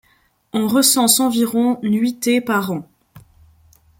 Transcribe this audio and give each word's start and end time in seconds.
On 0.51 0.67
recense 0.67 1.19
environ 1.19 1.77
nuitées 1.83 2.41
par 2.41 2.71
an. 2.71 2.85